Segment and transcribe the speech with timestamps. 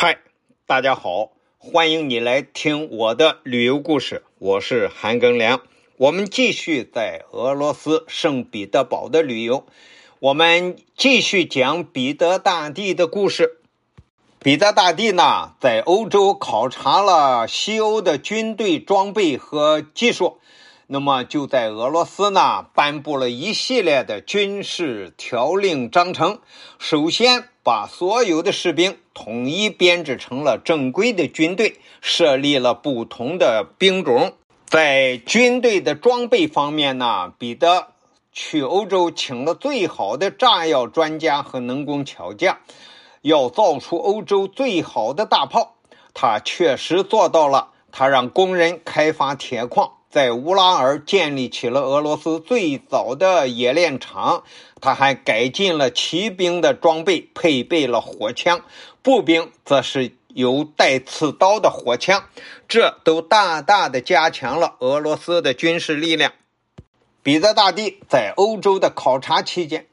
[0.00, 0.20] 嗨，
[0.64, 5.62] 大家好，欢迎你来听我的旅游故事，我是韩庚良。
[5.96, 9.66] 我们继续在俄罗斯圣彼得堡的旅游，
[10.20, 13.58] 我们继续讲彼得大帝的故事。
[14.38, 20.38] 彼得大帝呢，在欧洲考察了西欧的军队装备和技术，
[20.86, 26.38] 那么就在俄罗斯呢，颁布了一系列的军事条令章程。
[26.78, 34.34] 首先，把所有的士兵统一编制成了正规的军队，设立了不同的兵种。
[34.64, 37.88] 在军队的装备方面呢，彼得
[38.32, 42.58] 去欧洲请了最好的炸药专家和能工巧匠。
[43.20, 45.74] 要造出欧洲最好的大炮，
[46.14, 47.70] 他确实做到了。
[47.90, 54.42] 他让工人开发铁矿，在乌拉尔建立起了俄罗斯最早的冶炼厂。
[54.80, 58.60] 他还改进了骑兵的装备，配备了火枪；
[59.02, 62.24] 步兵则是有带刺刀的火枪，
[62.68, 66.32] 这都大大的加强了俄罗斯的军事力量。
[67.22, 69.86] 彼得大帝在欧洲的考察期间。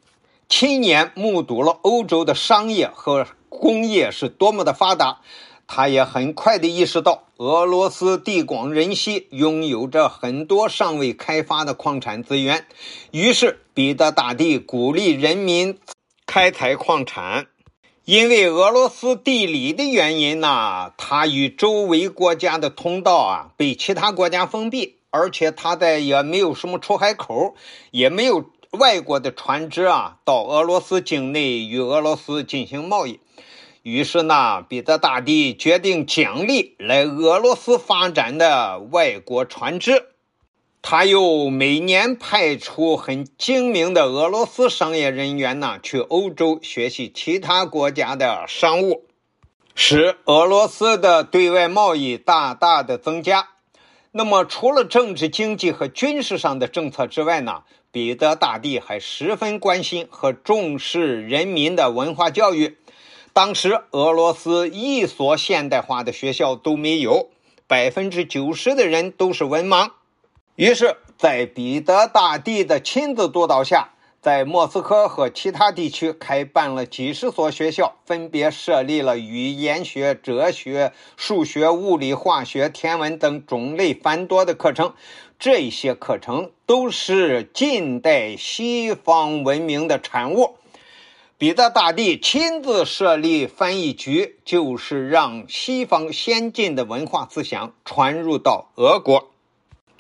[0.47, 5.21] 亲眼目睹了欧洲的商业和工业是多么的发达，
[5.65, 12.65] 他也很快的意识到俄罗斯地广人稀，拥有着很多尚未开发的矿产资源。
[13.11, 15.77] 于是，彼得大帝鼓励人民
[16.25, 17.47] 开采矿产。
[18.05, 27.55] 因为俄罗斯地理的原因呢，它与周围国家的通道啊被其他国家封闭，而且它在也没有什么出海口，
[27.91, 28.45] 也没有。
[28.71, 33.21] 外国的船只啊，到俄罗斯境内与俄罗斯进行贸易。
[33.85, 40.07] 于是呢，彼得大帝决定奖励来俄罗斯发展的外国船只。
[40.81, 49.05] 他又每年派出很精明的俄罗斯商业人员呢，去欧洲学习其他国家的商务，
[49.75, 53.49] 使俄罗斯的对外贸易大大的增加。
[54.11, 57.61] 那么，除了政治、经济和军事上的政策之外呢？
[57.91, 62.77] 彼得大帝还十分关心和重视人民的文化教育。
[63.35, 67.27] 当时，俄罗斯一所现代化的学校都没有，
[67.67, 69.91] 百分之九十的人都是文盲。
[70.55, 73.89] 于是，在彼得大帝的亲自督导下，
[74.21, 84.93] 在莫斯科和其他地区开办了几十所学校，分别设立了语言学、哲学、数学、物理、化学、天文等种类繁多的课程。
[85.37, 90.55] 这些课程都是近代西方文明的产物。
[91.37, 99.31] 彼得大帝亲自设立翻译局，就是让西方先进的文化思想传入到俄国。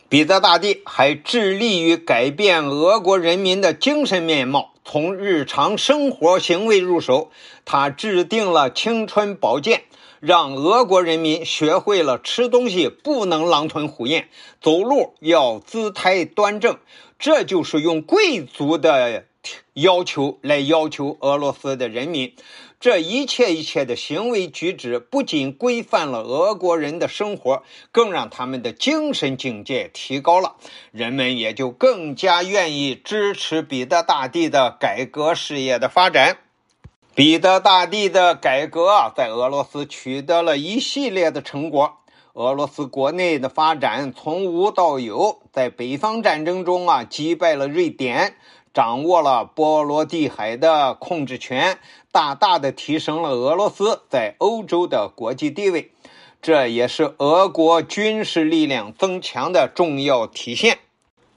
[0.07, 7.29] 彼得大帝还致力于改变俄国人民的精神面貌，从日常生活行为入手。
[7.65, 9.83] 他制定了青春保健。
[10.21, 14.29] 让俄国人民学会了吃东西不能狼吞虎咽，
[14.59, 16.77] 走路要姿态端正，
[17.19, 19.25] 这就是用贵族的
[19.73, 22.33] 要求来要求俄罗斯的人民。
[22.79, 30.57] 这一切一切的行为举止，不仅规范了俄国人的生活，更让他们的精神境界提高了，
[30.91, 36.37] 人们也就更加愿意支持彼得大帝的改革事业的发展。
[37.15, 41.97] 彼得大帝的改革啊，在俄罗斯取得了一系列的成果。
[42.33, 48.35] 俄罗斯国内的发展从无到有，在北方战争中啊，击败了瑞典，
[48.75, 51.79] 掌握了波罗的海的控制权，
[52.11, 55.93] 大大的提升了俄罗斯在欧洲的国际地位。
[56.41, 60.79] 这也是俄国军事力量增强的重要体现。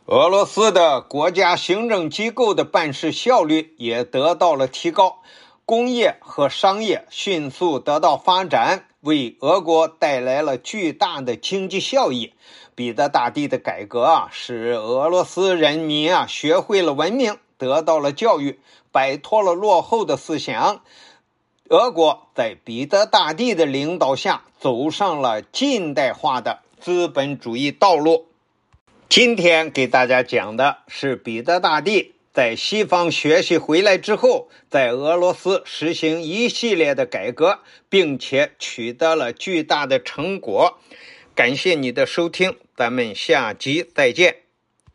[0.07, 5.19] 俄罗斯的国家行政机构的办事效率也得到了提高。
[5.65, 12.33] 工业和商业迅速得到发展，为俄国带来了巨大的经济效益。
[12.75, 18.61] 彼得大帝的改革啊，使俄罗斯人民啊学会了文明，得到了教育，
[18.93, 20.83] 摆脱了落后的思想。
[21.69, 28.27] 俄国在彼得大帝的领导下，走上了近代化的资本主义道路。
[29.09, 32.15] 今天给大家讲的是彼得大帝。
[32.39, 37.59] 在西方学习回来之后，在俄罗斯实行一系列的改革，
[37.89, 40.79] 并且取得了巨大的成果。
[41.35, 44.48] 感谢你的收听，咱们下集再见。